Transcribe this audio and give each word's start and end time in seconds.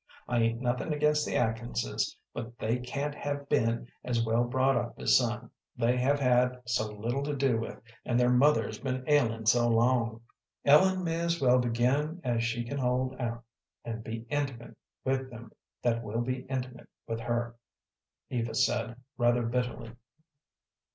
"I 0.27 0.39
'ain't 0.41 0.61
nothin' 0.61 0.91
against 0.93 1.27
the 1.27 1.35
Atkinses, 1.37 2.17
but 2.33 2.57
they 2.57 2.79
can't 2.79 3.13
have 3.13 3.47
been 3.47 3.87
as 4.03 4.25
well 4.25 4.43
brought 4.45 4.75
up 4.75 4.95
as 4.99 5.15
some, 5.15 5.51
they 5.77 5.95
have 5.97 6.19
had 6.19 6.59
so 6.65 6.87
little 6.91 7.21
to 7.21 7.35
do 7.35 7.59
with, 7.59 7.79
and 8.03 8.19
their 8.19 8.31
mother's 8.31 8.79
been 8.79 9.07
ailin' 9.07 9.45
so 9.45 9.67
long." 9.67 10.21
"Ellen 10.65 11.03
may 11.03 11.19
as 11.19 11.39
well 11.39 11.59
begin 11.59 12.19
as 12.23 12.43
she 12.43 12.63
can 12.63 12.79
hold 12.79 13.15
out, 13.19 13.43
and 13.85 14.03
be 14.03 14.25
intimate 14.31 14.75
with 15.05 15.29
them 15.29 15.51
that 15.83 16.01
will 16.03 16.21
be 16.21 16.45
intimate 16.47 16.89
with 17.07 17.19
her," 17.19 17.55
Eva 18.31 18.55
said, 18.55 18.95
rather 19.19 19.43
bitterly. 19.45 19.91